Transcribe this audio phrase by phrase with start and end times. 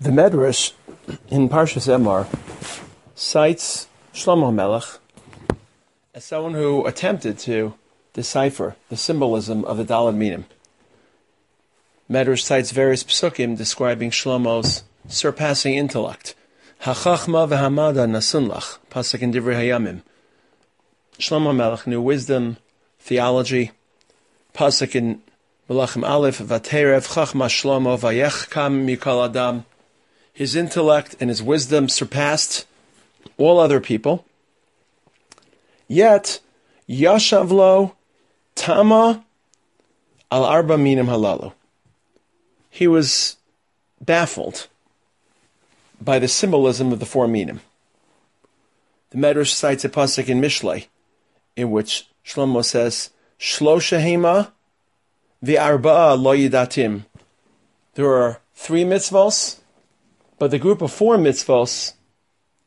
[0.00, 0.74] The Medrash
[1.26, 2.28] in Parshas Emor
[3.16, 4.84] cites Shlomo Melech
[6.14, 7.74] as someone who attempted to
[8.12, 10.44] decipher the symbolism of the Daled Minim.
[12.08, 16.36] Medrash cites various psukim describing Shlomo's surpassing intellect.
[16.82, 20.02] Hachachma v'hamada nasunlach, pasuk in Divrei Hayamim.
[21.18, 22.58] Shlomo Melech knew wisdom,
[23.00, 23.72] theology,
[24.54, 25.20] pasuk in
[25.68, 29.64] Melachim Aleph, Vaterev Chachma Shlomo Vayech Kam Mikol Adam.
[30.38, 32.64] His intellect and his wisdom surpassed
[33.38, 34.24] all other people.
[35.88, 36.38] Yet,
[36.88, 37.96] Yashavlo
[38.54, 39.24] Tama
[40.30, 41.54] Al Arba Minim Halalu.
[42.70, 43.34] He was
[44.00, 44.68] baffled
[46.00, 47.60] by the symbolism of the four minim.
[49.10, 50.86] The Medrash cites a pasuk in Mishlei,
[51.56, 54.52] in which Shlomo says, Shlosha Hema
[55.42, 57.06] the arba'a lo yidatim.
[57.94, 59.57] There are three mitzvos,
[60.38, 61.94] but the group of four mitzvos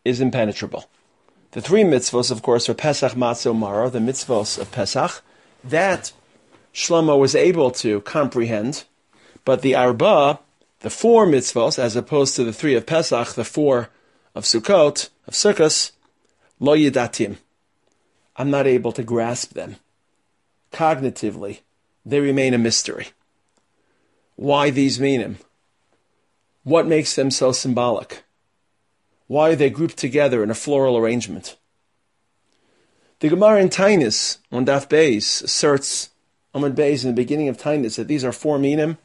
[0.04, 0.90] is impenetrable.
[1.52, 5.22] The three mitzvos, of course, are Pesach, Matzah, Maror, the mitzvos of Pesach.
[5.64, 6.12] That
[6.74, 8.86] Shlomo was able to comprehend,
[9.46, 10.40] but the arba,
[10.80, 13.90] the four mitzvos, as opposed to the three of Pesach, the four
[14.34, 15.92] of Sukkot, of Sukkot,
[16.60, 17.38] lo yidatim.
[18.38, 19.76] I'm not able to grasp them
[20.72, 21.60] cognitively
[22.06, 23.08] they remain a mystery.
[24.36, 25.38] Why these minim?
[26.64, 28.24] What makes them so symbolic?
[29.28, 31.58] Why are they grouped together in a floral arrangement?
[33.20, 36.10] The Gemara in Tainis on Daf Beis asserts
[36.54, 38.98] Amud Beis in the beginning of Tainis that these are four minim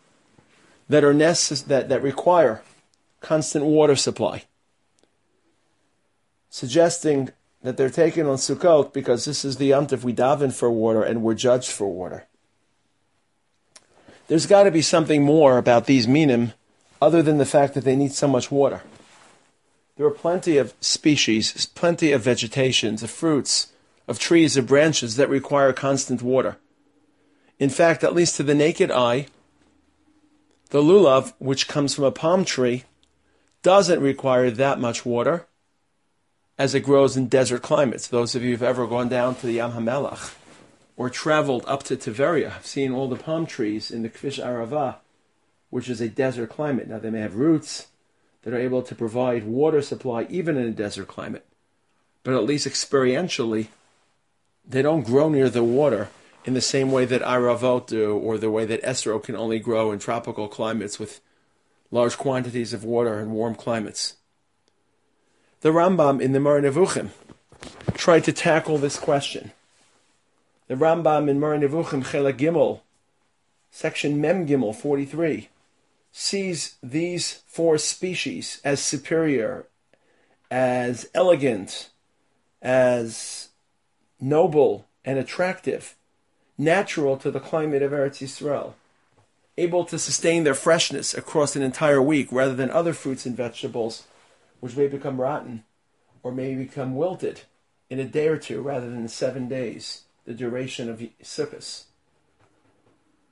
[0.89, 2.63] that are necess- that, that require
[3.21, 4.45] constant water supply,
[6.49, 7.31] suggesting
[7.63, 11.23] that they're taken on Sukkot because this is the Yom we daven for water and
[11.23, 12.27] we're judged for water.
[14.29, 16.53] There's got to be something more about these minim
[17.07, 18.83] other than the fact that they need so much water.
[19.97, 23.69] There are plenty of species, plenty of vegetations, of fruits,
[24.09, 26.57] of trees, of branches that require constant water.
[27.61, 29.29] In fact, at least to the naked eye,
[30.71, 32.83] the lulav, which comes from a palm tree,
[33.63, 35.47] doesn't require that much water
[36.59, 38.09] as it grows in desert climates.
[38.09, 40.35] Those of you who've ever gone down to the Yam HaMelech,
[40.97, 44.97] or traveled up to Tiberia, have seen all the palm trees in the Kvish Arava,
[45.77, 46.89] which is a desert climate.
[46.89, 47.89] Now they may have roots
[48.45, 51.45] that are able to provide water supply even in a desert climate,
[52.23, 53.67] but at least experientially,
[54.67, 56.09] they don't grow near the water
[56.47, 59.93] in the same way that Aravot do, or the way that Esrog can only grow
[59.93, 61.21] in tropical climates with
[61.91, 64.15] large quantities of water and warm climates.
[65.61, 67.11] The Rambam in the Moreh Nevuchim
[67.93, 69.53] tried to tackle this question
[70.69, 72.81] the Rambam in Moreh Nevuchim Chelek Gimel,
[73.71, 75.51] section Mem Gimel 43,
[76.19, 79.67] sees these four species as superior,
[80.51, 81.91] as elegant,
[82.63, 83.51] as
[84.19, 85.95] noble and attractive,
[86.57, 88.73] natural to the climate of Eretz Yisrael,
[89.59, 94.05] able to sustain their freshness across an entire week rather than other fruits and vegetables
[94.61, 95.65] which may become rotten
[96.23, 97.43] or may become wilted
[97.91, 101.85] in a day or two rather than seven days the duration of Sukkot.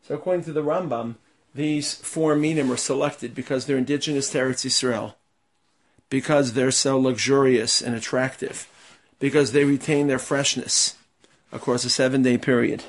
[0.02, 1.14] So according to the Rambam,
[1.54, 5.14] these four minim are selected because they're indigenous to Eretz Yisrael,
[6.10, 8.68] because they're so luxurious and attractive,
[9.20, 10.96] because they retain their freshness
[11.52, 12.82] across a seven-day period.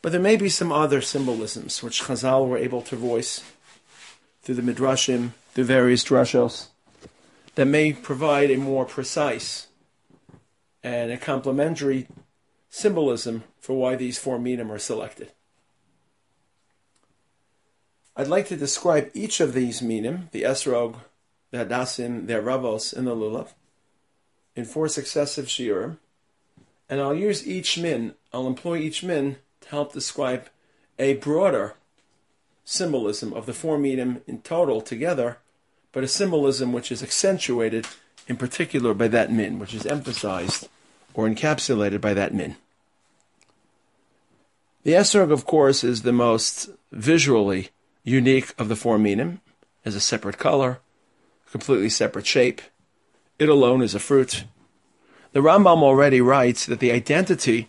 [0.00, 3.42] But there may be some other symbolisms which Chazal were able to voice
[4.42, 6.68] through the midrashim, through various drashos,
[7.56, 9.66] that may provide a more precise
[10.82, 12.06] and a complementary
[12.70, 15.32] symbolism for why these four minim are selected.
[18.16, 20.96] I'd like to describe each of these minim, the esrog,
[21.50, 23.48] the hadassim, the ravos, and the lulav,
[24.54, 25.98] in four successive shiurim,
[26.88, 30.48] and I'll use each min, I'll employ each min to help describe
[30.98, 31.74] a broader
[32.64, 35.38] symbolism of the four minim in total together,
[35.92, 37.86] but a symbolism which is accentuated
[38.28, 40.68] in particular by that min, which is emphasized
[41.12, 42.56] or encapsulated by that min.
[44.84, 47.70] The esrog, of course, is the most visually
[48.06, 49.40] unique of the four minim,
[49.84, 50.78] as a separate color,
[51.50, 52.62] completely separate shape.
[53.38, 54.44] It alone is a fruit.
[55.32, 57.68] The Rambam already writes that the identity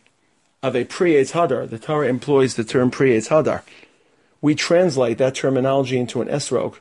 [0.64, 3.64] of a Pri Eitz Hadar, the Torah employs the term Pri Eitz Hadar.
[4.40, 6.76] We translate that terminology into an esrog.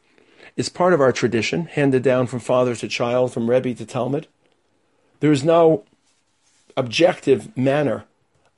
[0.56, 4.26] It's part of our tradition, handed down from father to child, from Rebbe to Talmid.
[5.20, 5.84] There is no
[6.76, 8.04] objective manner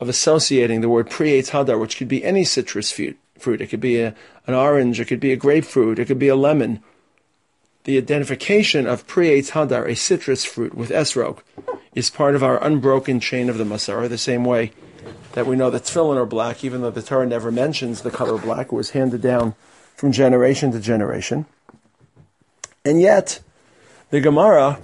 [0.00, 3.60] of associating the word Pri Eitz Hadar, which could be any citrus fruit, fruit.
[3.60, 4.14] It could be a,
[4.46, 5.00] an orange.
[5.00, 5.98] It could be a grapefruit.
[5.98, 6.82] It could be a lemon.
[7.84, 11.38] The identification of Pri Eitz Hadar, a citrus fruit, with Esrog,
[11.94, 14.72] is part of our unbroken chain of the Masara, the same way
[15.32, 18.38] that we know that tefillin are black, even though the Torah never mentions the color
[18.38, 18.66] black.
[18.66, 19.54] It was handed down
[19.94, 21.46] from generation to generation.
[22.84, 23.40] And yet,
[24.10, 24.78] the Gemara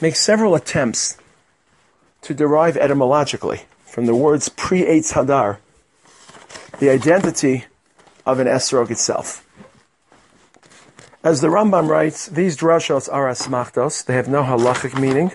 [0.00, 1.16] makes several attempts
[2.22, 5.58] to derive etymologically from the words Pri Eitz Hadar
[6.80, 7.66] the identity
[8.26, 9.46] of an esrog itself.
[11.22, 14.04] As the Rambam writes, these drashos are asmachtos.
[14.04, 15.32] They have no halachic meaning.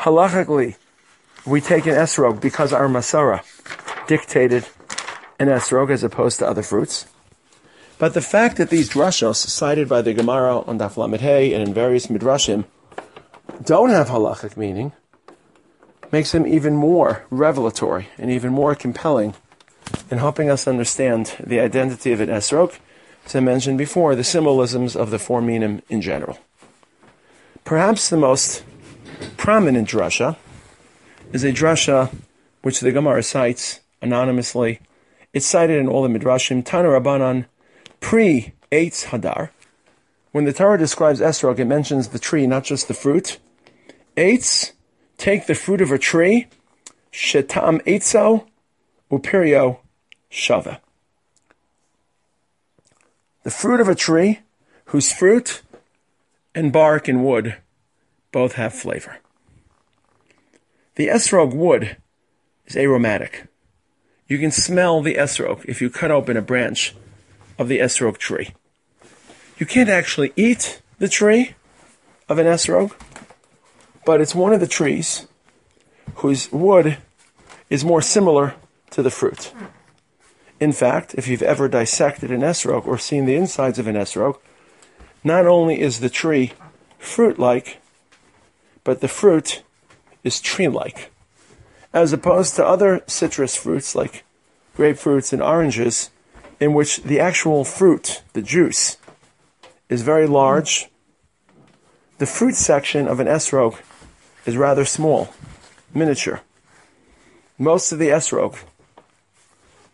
[0.00, 0.76] Halachically,
[1.46, 3.42] we take an esrog because our masara
[4.06, 4.66] dictated
[5.38, 7.06] an esrog as opposed to other fruits.
[7.98, 11.72] But the fact that these drashos, cited by the Gemara on Daf Lamed and in
[11.72, 12.66] various midrashim,
[13.64, 14.92] don't have halachic meaning,
[16.12, 19.34] makes them even more revelatory and even more compelling
[20.10, 22.78] in helping us understand the identity of an esrog,
[23.24, 26.38] as I mentioned before, the symbolisms of the four minim in general.
[27.64, 28.62] Perhaps the most
[29.36, 30.36] prominent drasha
[31.32, 32.14] is a drasha
[32.62, 34.80] which the Gemara cites anonymously.
[35.32, 36.64] It's cited in all the midrashim.
[36.64, 37.46] Tana Rabbanan
[38.00, 39.50] pre Eitz Hadar.
[40.32, 43.38] When the Torah describes esrog, it mentions the tree, not just the fruit.
[44.16, 44.72] Eitz,
[45.16, 46.46] take the fruit of a tree.
[47.12, 48.46] Shetam eitzo
[49.10, 49.78] upirio
[50.30, 50.80] shava.
[53.42, 54.40] The fruit of a tree
[54.86, 55.62] whose fruit
[56.54, 57.56] and bark and wood
[58.32, 59.18] both have flavor.
[60.96, 61.96] The esrog wood
[62.66, 63.46] is aromatic.
[64.28, 66.94] You can smell the esrog if you cut open a branch
[67.58, 68.54] of the esrog tree.
[69.58, 71.54] You can't actually eat the tree
[72.28, 72.92] of an esrog,
[74.04, 75.26] but it's one of the trees
[76.16, 76.98] whose wood
[77.70, 78.54] is more similar
[78.90, 79.52] to the fruit.
[80.58, 84.38] In fact, if you've ever dissected an esrog or seen the insides of an esrog,
[85.22, 86.52] not only is the tree
[86.98, 87.78] fruit like,
[88.84, 89.62] but the fruit
[90.24, 91.10] is tree like.
[91.92, 94.24] As opposed to other citrus fruits like
[94.76, 96.10] grapefruits and oranges,
[96.60, 98.96] in which the actual fruit, the juice,
[99.88, 100.88] is very large,
[102.18, 103.78] the fruit section of an esrog
[104.46, 105.34] is rather small,
[105.92, 106.40] miniature.
[107.58, 108.58] Most of the esrog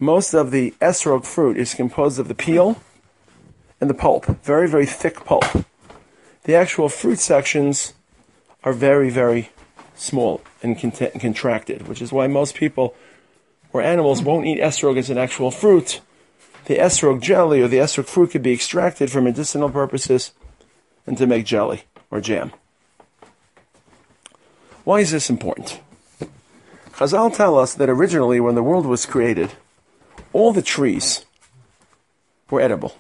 [0.03, 2.83] most of the esrog fruit is composed of the peel
[3.81, 5.45] and the pulp, very, very thick pulp.
[6.43, 7.93] The actual fruit sections
[8.65, 9.51] are very, very
[9.95, 12.97] small and cont- contracted, which is why most people
[13.73, 16.01] or animals won't eat esrog as an actual fruit.
[16.65, 20.33] The esrog jelly or the esrog fruit could be extracted for medicinal purposes
[21.07, 22.51] and to make jelly or jam.
[24.83, 25.81] Why is this important?
[26.95, 29.53] Chazal tell us that originally, when the world was created,
[30.33, 31.25] all the trees
[32.51, 32.97] were edible.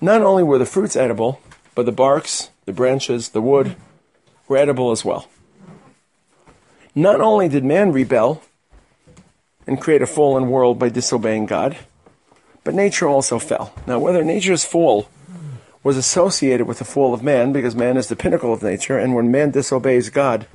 [0.00, 1.40] Not only were the fruits edible,
[1.74, 3.76] but the barks, the branches, the wood
[4.48, 5.28] were edible as well.
[6.94, 8.42] Not only did man rebel
[9.66, 11.76] and create a fallen world by disobeying God,
[12.64, 13.74] but nature also fell.
[13.86, 15.08] Now, whether nature's fall
[15.82, 19.14] was associated with the fall of man, because man is the pinnacle of nature, and
[19.14, 20.46] when man disobeys God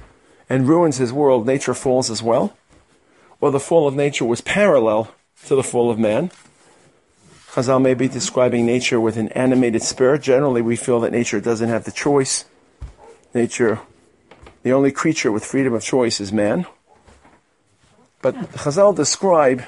[0.50, 2.58] and ruins his world, nature falls as well,
[3.40, 5.14] or the fall of nature was parallel
[5.48, 6.32] to the fall of man.
[7.52, 10.22] Chazal may be describing nature with an animated spirit.
[10.22, 12.46] Generally, we feel that nature doesn't have the choice.
[13.34, 13.80] Nature,
[14.64, 16.66] the only creature with freedom of choice is man.
[18.22, 19.64] But Chazal describe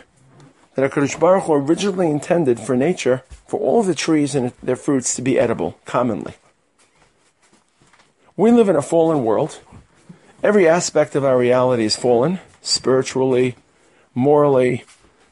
[0.75, 5.15] that HaKadosh Baruch Hu originally intended for nature, for all the trees and their fruits
[5.15, 6.36] to be edible, commonly.
[8.36, 9.59] We live in a fallen world.
[10.41, 13.55] Every aspect of our reality is fallen, spiritually,
[14.15, 14.83] morally,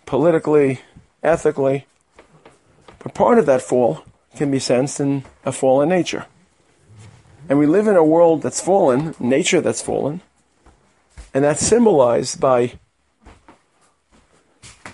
[0.05, 0.81] politically,
[1.23, 1.85] ethically.
[2.99, 4.03] But part of that fall
[4.35, 6.25] can be sensed in a fallen nature.
[7.49, 10.21] And we live in a world that's fallen, nature that's fallen,
[11.33, 12.73] and that's symbolized by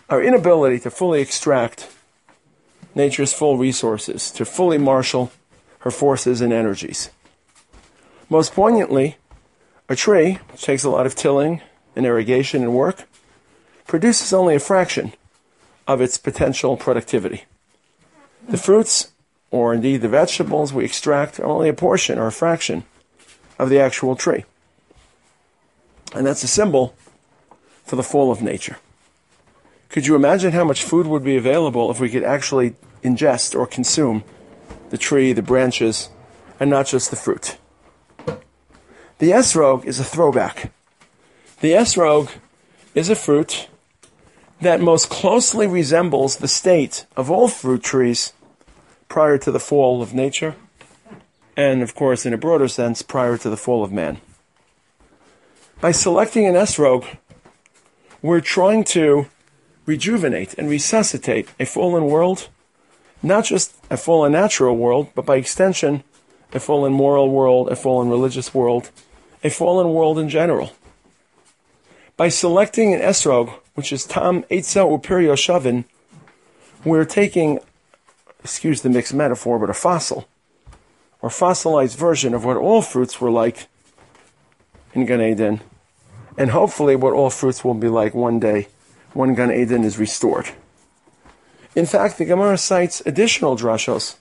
[0.09, 1.89] our inability to fully extract
[2.95, 5.31] nature's full resources, to fully marshal
[5.79, 7.09] her forces and energies.
[8.29, 9.17] Most poignantly,
[9.87, 11.61] a tree, which takes a lot of tilling
[11.95, 13.07] and irrigation and work,
[13.87, 15.13] produces only a fraction
[15.87, 17.45] of its potential productivity.
[18.47, 19.11] The fruits,
[19.49, 22.83] or indeed the vegetables we extract, are only a portion or a fraction
[23.57, 24.43] of the actual tree.
[26.13, 26.95] And that's a symbol
[27.85, 28.77] for the fall of nature.
[29.89, 33.65] Could you imagine how much food would be available if we could actually ingest or
[33.65, 34.23] consume
[34.89, 36.09] the tree, the branches,
[36.59, 37.57] and not just the fruit?
[39.19, 40.71] The esrog is a throwback.
[41.61, 42.31] The esrog
[42.93, 43.67] is a fruit
[44.61, 48.33] that most closely resembles the state of all fruit trees
[49.07, 50.55] prior to the fall of nature,
[51.55, 54.19] and of course, in a broader sense, prior to the fall of man.
[55.79, 57.05] By selecting an esrog,
[58.21, 59.27] we're trying to
[59.85, 62.49] rejuvenate and resuscitate a fallen world,
[63.21, 66.03] not just a fallen natural world, but by extension,
[66.53, 68.89] a fallen moral world, a fallen religious world,
[69.43, 70.73] a fallen world in general.
[72.15, 75.85] By selecting an esrog, which is Tam Eitza Upir Yoshavin,
[76.83, 77.59] we're taking,
[78.43, 80.27] excuse the mixed metaphor, but a fossil,
[81.21, 83.67] or fossilized version of what all fruits were like
[84.95, 85.61] in Gan Eden,
[86.39, 88.67] and hopefully what all fruits will be like one day
[89.13, 90.49] when Gan Eden is restored.
[91.75, 94.15] In fact, the Gemara cites additional drashos,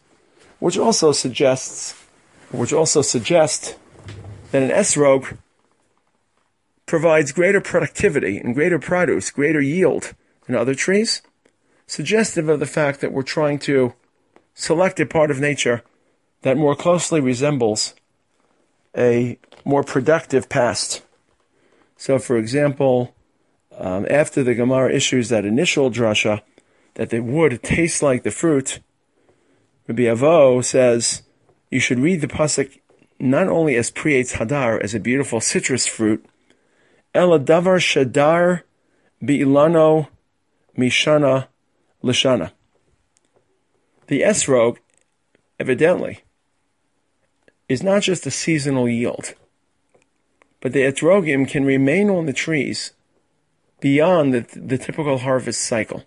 [0.59, 1.95] which also suggests,
[2.51, 3.79] which also suggest
[4.51, 5.39] that an esrog
[6.87, 10.15] provides greater productivity and greater produce, greater yield
[10.47, 11.21] than other trees,
[11.87, 13.93] suggestive of the fact that we're trying to
[14.55, 15.83] select a part of nature
[16.43, 17.95] that more closely resembles
[18.97, 21.03] a more productive past.
[21.97, 23.15] So, for example,
[23.77, 26.43] um, after the Gemara issues that initial drasha
[26.95, 28.81] that the wood tastes like the fruit,
[29.87, 31.23] Rabbi Avo says
[31.71, 32.79] you should read the pasuk
[33.19, 36.25] not only as Pri Eitz Hadar, as a beautiful citrus fruit,
[37.17, 38.63] Ela Davar Shadar
[39.23, 40.09] Bi'ilano
[40.77, 41.49] Mishana
[42.05, 42.53] Lishana.
[44.09, 44.77] The esrog,
[45.59, 46.21] evidently,
[47.69, 49.35] is not just a seasonal yield,
[50.61, 52.93] but the etrogim can remain on the trees
[53.81, 56.05] beyond the, the typical harvest cycle.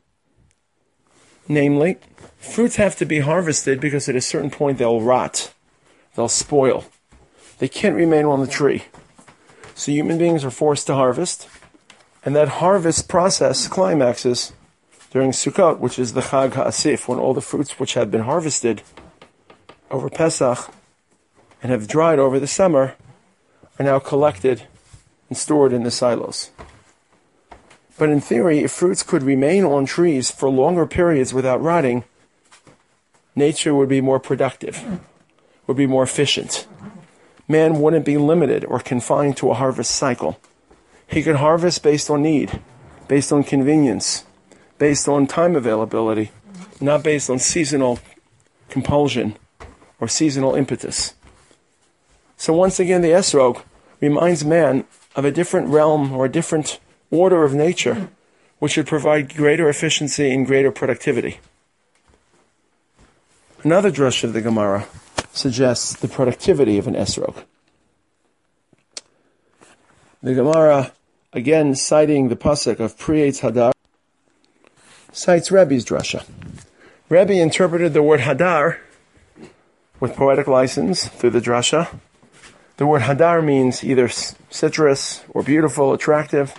[1.47, 1.97] Namely,
[2.37, 5.53] fruits have to be harvested because at a certain point they'll rot,
[6.15, 6.85] they'll spoil.
[7.57, 8.83] They can't remain on the tree.
[9.79, 11.47] So human beings are forced to harvest,
[12.25, 14.51] and that harvest process climaxes
[15.11, 18.81] during Sukkot, which is the Chag HaAsif, when all the fruits which have been harvested
[19.89, 20.69] over Pesach
[21.63, 22.95] and have dried over the summer
[23.79, 24.63] are now collected
[25.29, 26.51] and stored in the silos.
[27.97, 32.03] But in theory, if fruits could remain on trees for longer periods without rotting,
[33.33, 34.99] nature would be more productive,
[35.67, 36.67] would be more efficient.
[37.49, 40.39] Man wouldn't be limited or confined to a harvest cycle.
[41.07, 42.61] He could harvest based on need,
[43.07, 44.23] based on convenience,
[44.77, 46.31] based on time availability,
[46.79, 47.99] not based on seasonal
[48.69, 49.35] compulsion
[49.99, 51.15] or seasonal impetus.
[52.37, 53.63] So once again, the esrog
[53.99, 56.79] reminds man of a different realm or a different
[57.09, 58.09] order of nature,
[58.59, 61.39] which would provide greater efficiency and greater productivity.
[63.63, 64.87] Another drush of the Gemara
[65.31, 67.43] suggests the productivity of an esrog.
[70.21, 70.91] The Gemara,
[71.31, 73.71] again citing the pasuk of Pri Eitz Hadar,
[75.11, 76.25] cites Rebbe's drasha.
[77.07, 78.79] Rebbe interpreted the word Hadar
[79.99, 81.99] with poetic license through the drasha.
[82.77, 86.53] The word Hadar means either citrus or beautiful, attractive.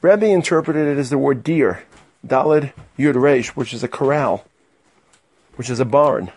[0.00, 1.84] Rebbe interpreted it as the word deer,
[2.26, 4.44] Dalid Yud Resh, which is a corral,
[5.56, 6.32] which is a barn.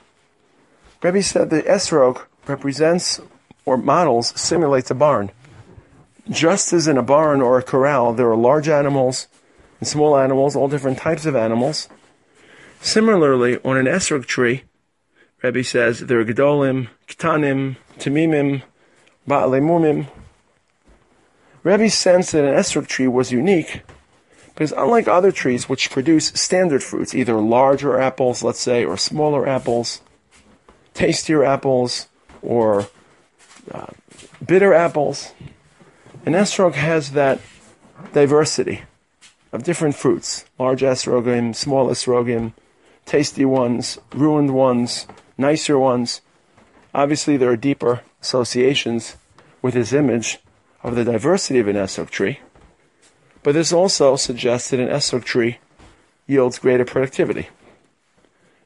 [1.05, 3.21] Rebbe said the esrog represents
[3.63, 5.29] or models, simulates a barn.
[6.31, 9.27] Just as in a barn or a corral, there are large animals
[9.79, 11.89] and small animals, all different types of animals.
[12.81, 14.63] Similarly, on an esrog tree,
[15.43, 18.63] Rebbe says there are gedolim, ktanim, tamimim,
[19.27, 20.07] ba'alemumim,
[21.62, 23.83] Rebbe sensed that an esrog tree was unique
[24.47, 29.47] because unlike other trees which produce standard fruits, either larger apples, let's say, or smaller
[29.47, 30.01] apples,
[30.95, 32.07] tastier apples,
[32.41, 32.87] or
[33.71, 33.87] uh,
[34.43, 35.33] bitter apples,
[36.25, 37.39] an esrog has that
[38.13, 38.81] diversity
[39.51, 40.45] of different fruits.
[40.57, 42.53] Large esrogim, small esrogim,
[43.05, 45.05] tasty ones, ruined ones,
[45.37, 46.21] nicer ones.
[46.93, 49.17] Obviously, there are deeper associations
[49.61, 50.39] with his image
[50.81, 52.39] of the diversity of an esrog tree,
[53.43, 55.59] but this also suggests that an esrog tree
[56.27, 57.49] yields greater productivity.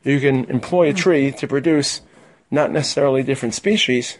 [0.03, 2.01] You can employ a tree to produce
[2.51, 4.17] not necessarily different species,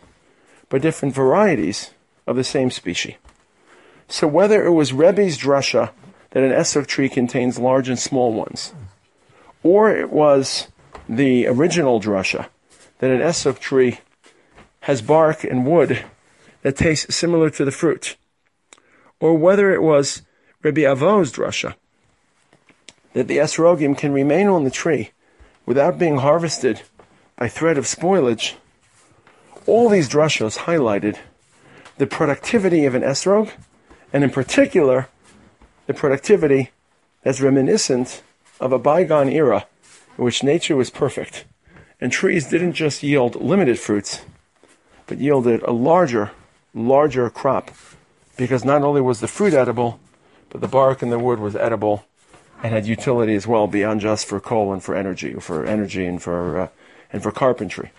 [0.69, 1.91] but different varieties
[2.27, 3.15] of the same species.
[4.07, 5.91] So whether it was Rebbe's drasha
[6.31, 8.74] that an esrog tree contains large and small ones,
[9.63, 10.67] or it was
[11.07, 12.48] the original drasha
[13.00, 14.00] that an esrog tree
[14.81, 16.05] has bark and wood
[16.62, 18.15] that tastes similar to the fruit,
[19.19, 20.21] or whether it was
[20.63, 21.75] Rabbi Avo's drasha
[23.13, 25.12] that the esrogim can remain on the tree
[25.65, 26.81] without being harvested
[27.39, 28.55] by threat of spoilage.
[29.65, 31.17] All these drashos highlighted
[31.98, 33.51] the productivity of an esrog,
[34.12, 35.08] and in particular,
[35.88, 36.72] the productivity
[37.24, 38.22] that's reminiscent
[38.60, 39.65] of a bygone era
[40.17, 41.46] in which nature was perfect
[42.01, 44.22] and trees didn't just yield limited fruits,
[45.08, 46.31] but yielded a larger,
[46.74, 47.72] larger crop
[48.38, 50.00] because not only was the fruit edible,
[50.50, 52.05] but the bark and the wood was edible
[52.63, 56.05] and had utility as well beyond just for coal and for energy, or for energy
[56.05, 56.67] and for, uh,
[57.11, 57.91] and for carpentry.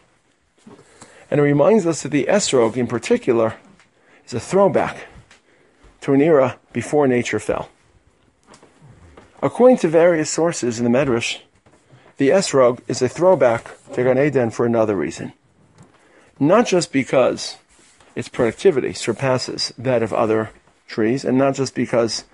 [1.31, 3.57] And it reminds us that the esrog in particular
[4.26, 5.07] is a throwback
[6.00, 7.69] to an era before nature fell.
[9.43, 11.40] According to various sources in the Medrash,
[12.19, 15.33] the esrog is a throwback to Gan Eden for another reason.
[16.38, 17.57] Not just because
[18.14, 20.50] its productivity surpasses that of other
[20.87, 22.25] trees, and not just because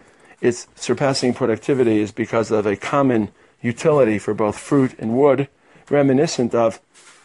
[0.41, 3.31] its surpassing productivity is because of a common
[3.63, 5.49] utility for both fruit and wood,
[5.91, 6.81] reminiscent of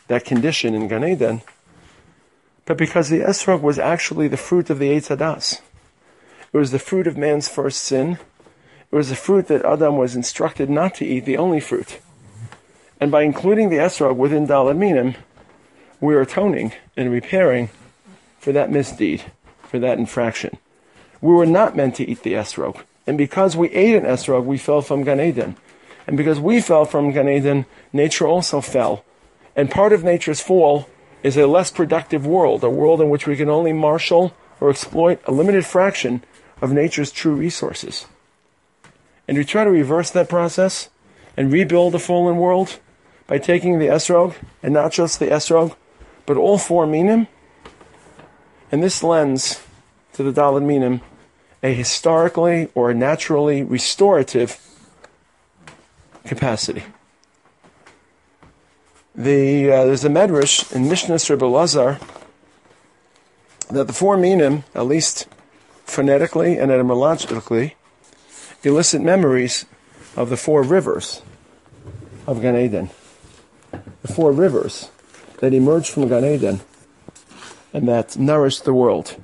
[0.08, 1.41] that condition in Gan Eden,
[2.65, 5.62] but because the esrog was actually the fruit of the Eitz Hadas.
[6.53, 8.18] It was the fruit of man's first sin.
[8.91, 12.00] It was the fruit that Adam was instructed not to eat, the only fruit.
[13.00, 15.15] And by including the esrog within Dalad Minim,
[16.00, 17.70] we're atoning and repairing
[18.39, 19.24] for that misdeed,
[19.63, 20.58] for that infraction.
[21.22, 22.82] We were not meant to eat the esrog.
[23.08, 25.56] And because we ate an esrog, we fell from Gan Eden.
[26.12, 29.06] And because we fell from Gan Eden, nature also fell.
[29.56, 30.89] And part of nature's fall
[31.24, 35.22] is a less productive world, a world in which we can only marshal or exploit
[35.24, 36.22] a limited fraction
[36.62, 38.08] of nature's true resources.
[39.25, 40.89] And we try to reverse that process
[41.38, 42.82] and rebuild a fallen world
[43.25, 45.77] by taking the esrog, and not just the esrog,
[46.25, 47.30] but all four minim,
[48.70, 49.65] and this lends
[50.12, 51.00] to the Dalad Minim
[51.63, 54.60] a historically or naturally restorative
[56.25, 56.84] capacity.
[59.16, 62.00] The, uh, there's a medrash in Mishnah Rebbe Lazar
[63.70, 65.28] that the four minim, at least
[65.86, 67.75] phonetically and etymologically,
[68.63, 69.66] elicit memories
[70.16, 71.22] of the four rivers
[72.28, 72.90] of Gan Eden.
[74.01, 74.90] The four rivers
[75.40, 76.62] that emerged from Gan Eden
[77.74, 79.17] and that nourished the world.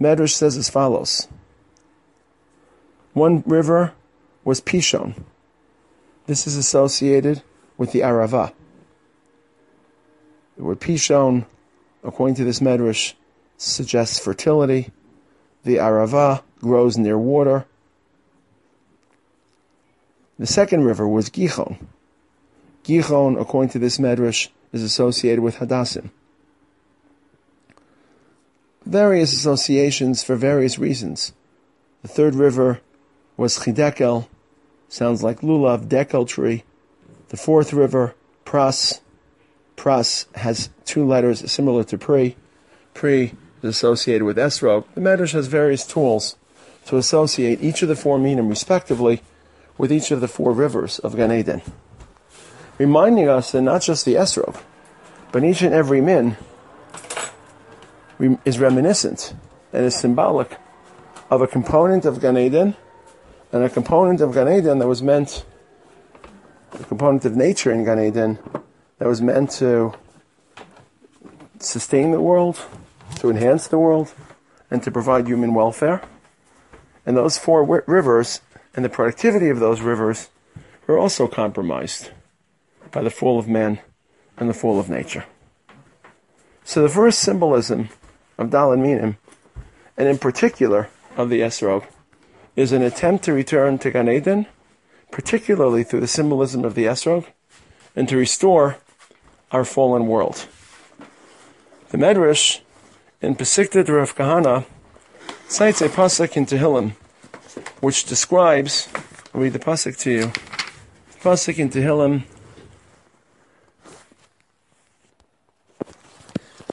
[0.00, 1.28] Medrash says as follows.
[3.12, 3.92] One river
[4.44, 5.14] was Pishon.
[6.30, 7.42] This is associated
[7.76, 8.52] with the Arava.
[10.56, 11.44] The word Pishon,
[12.04, 13.14] according to this Medrash,
[13.56, 14.92] suggests fertility.
[15.64, 17.66] The Arava grows near water.
[20.38, 21.88] The second river was Gihon.
[22.84, 26.10] Gihon, according to this Medrash, is associated with Hadassim
[28.86, 31.32] various associations for various reasons.
[32.02, 32.80] The third river
[33.36, 34.28] was Chidekel,
[34.90, 36.64] sounds like lulav, dekel tree.
[37.28, 39.00] The fourth river, Pras.
[39.76, 42.36] Pras has two letters similar to Pri.
[42.92, 44.84] Pri is associated with Esrog.
[44.94, 46.36] The Medrash has various tools
[46.86, 49.22] to associate each of the four minim respectively
[49.78, 51.62] with each of the four rivers of Gan Eden.
[52.78, 54.60] Reminding us that not just the Esrog,
[55.32, 56.36] but each and every min
[58.44, 59.34] is reminiscent
[59.72, 60.58] and is symbolic
[61.30, 62.76] of a component of Gan Eden
[63.52, 65.44] and a component of Gan Eden that was meant,
[66.72, 68.38] a component of nature in Gan Eden
[68.98, 69.94] that was meant to
[71.58, 72.60] sustain the world,
[73.16, 74.14] to enhance the world,
[74.70, 76.02] and to provide human welfare.
[77.04, 78.40] And those four rivers
[78.74, 80.28] and the productivity of those rivers
[80.86, 82.10] were also compromised
[82.90, 83.80] by the fall of man
[84.36, 85.24] and the fall of nature.
[86.64, 87.88] So the first symbolism
[88.38, 89.16] of Dalad Minim,
[89.96, 91.86] and in particular of the Esrog,
[92.60, 94.46] is an attempt to return to Gan Eden,
[95.10, 97.26] particularly through the symbolism of the Esrog,
[97.96, 98.76] and to restore
[99.50, 100.46] our fallen world.
[101.88, 102.60] The Medrash
[103.20, 104.64] in Pesikta Rav Kahana
[105.48, 106.92] cites a pasuk in Tehillim,
[107.80, 108.88] which describes.
[109.34, 110.26] I'll read the pasuk to you.
[111.22, 112.24] Pasuk in Tehillim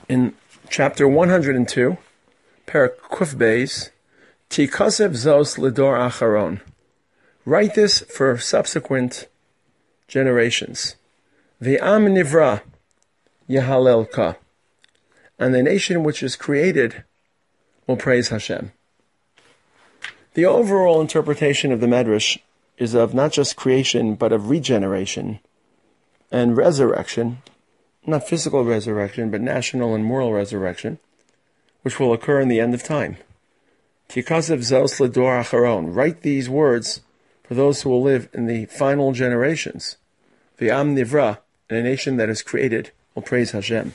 [0.08, 0.34] in
[0.70, 1.98] chapter 102,
[2.68, 3.90] Perek Kuf Beis,
[4.50, 6.62] Tikasev Zos Lidor Acharon.
[7.46, 9.28] Write this for subsequent
[10.08, 10.96] generations.
[11.60, 12.62] The Am Nivra
[13.50, 14.38] Yehalelka.
[15.40, 17.04] And the nation which is created
[17.86, 18.72] will praise Hashem.
[20.34, 22.40] The overall interpretation of the Medrash
[22.78, 25.40] is of not just creation, but of regeneration
[26.32, 27.42] and resurrection
[28.08, 30.98] not physical resurrection, but national and moral resurrection,
[31.82, 33.18] which will occur in the end of time.
[34.10, 35.94] Tikasev Zos Ledor Acharon.
[35.94, 37.02] Write these words
[37.44, 39.98] for those who will live in the final generations.
[40.58, 41.40] The Am Nivra,
[41.70, 43.94] a nation that is created, will praise Hashem.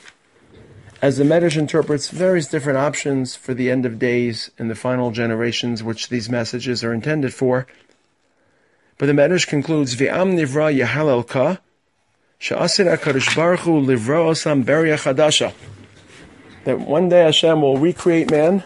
[1.00, 5.10] As the Medrash interprets various different options for the end of days and the final
[5.10, 7.66] generations which these messages are intended for,
[8.98, 11.58] But the Medrash concludes, V'am nivra yahalelka,
[12.38, 15.54] she'asir HaKadosh Baruch Hu livra osam beria chadasha.
[16.64, 18.62] That one day Hashem will recreate man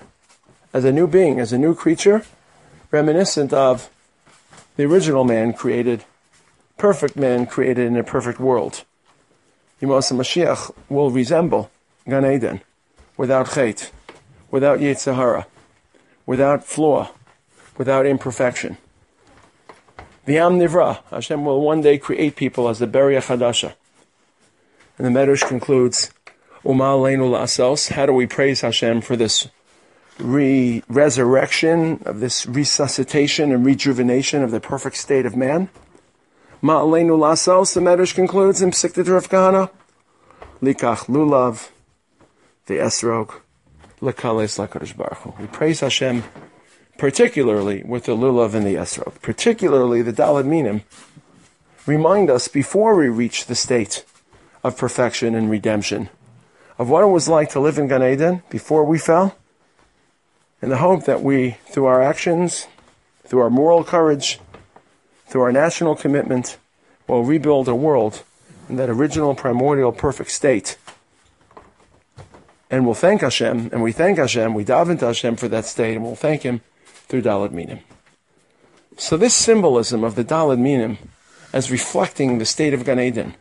[0.77, 2.23] as a new being, as a new creature,
[2.91, 3.89] reminiscent of
[4.77, 6.05] the original man created,
[6.77, 8.85] perfect man created in a perfect world.
[9.81, 11.71] Yemos Mashiach will resemble
[12.07, 12.61] Gan Eden,
[13.17, 13.91] without chait,
[14.51, 15.47] without Yetzirah,
[16.27, 17.11] without flaw,
[17.79, 18.77] without imperfection.
[20.27, 23.73] The Am Nivra, Hashem will one day create people as the Beria Chadasha.
[24.99, 26.11] And the Medrash concludes,
[26.67, 29.49] Umal Leinu Lasos, how do we praise Hashem for this
[30.19, 35.69] re- resurrection, of this resuscitation and rejuvenation of the perfect state of man?
[36.63, 39.71] Ma'aleinu Lasos, the Medrash concludes in Psiktat Rav Kahana,
[40.63, 41.71] Likach Lulav,
[42.67, 43.41] the Esrog,
[44.01, 45.39] Lekales Lakadosh Baruch.
[45.39, 46.25] We praise Hashem
[46.99, 50.83] particularly with the lulav and the esrog, particularly the dalad minim,
[51.85, 54.05] remind us before we reach the state
[54.65, 56.09] of perfection and redemption
[56.79, 59.37] of what it was like to live in Gan Eden before we fell,
[60.63, 62.67] in the hope that we, through our actions,
[63.25, 64.41] through our moral courage,
[65.27, 66.57] through our national commitment,
[67.07, 68.23] will rebuild a world
[68.69, 70.79] in that original primordial perfect state.
[72.71, 75.95] And we'll thank Hashem, and we thank Hashem, we daven to Hashem for that state,
[75.95, 77.81] and we'll thank Him through Dalad Minim.
[78.97, 80.99] So this symbolism of the Dalad Minim
[81.53, 83.35] as reflecting the state of Gan Eden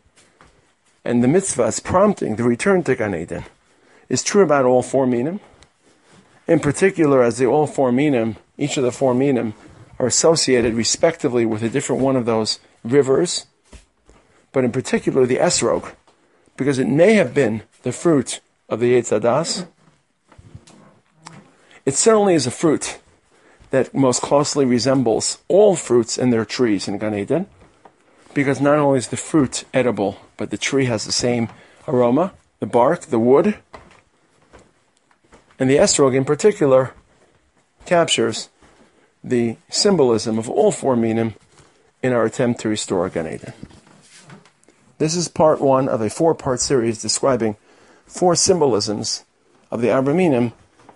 [1.04, 3.46] and the mitzvah as prompting the return to Gan Eden
[4.10, 5.40] is true about all four minim.
[6.48, 9.54] In particular, as the all four minim, each of the four minim
[9.98, 13.48] are associated respectively with a different one of those rivers,
[14.52, 15.94] but in particular the esrog,
[16.56, 19.68] because it may have been the fruit of the Eitz Hadas.
[21.86, 23.00] It certainly is a fruit
[23.72, 27.48] that most closely resembles all fruits and their trees in Gan Eden,
[28.34, 31.50] because not only is the fruit edible, but the tree has the same
[31.88, 33.58] aroma, the bark, the wood,
[35.60, 36.94] and the esrog in particular
[37.86, 38.50] captures
[39.24, 41.36] the symbolism of all four minim
[42.04, 43.54] in our attempt to restore Gan Eden.
[44.98, 47.58] This is part one of a four-part series describing
[48.06, 49.26] four symbolisms
[49.72, 50.54] of the Arba Minim,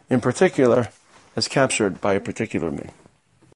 [0.09, 0.89] in particular
[1.35, 2.91] as captured by a particular min.